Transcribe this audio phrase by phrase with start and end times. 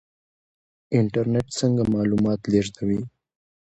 [0.97, 2.99] انټرنیټ څنګه معلومات لیږدوي؟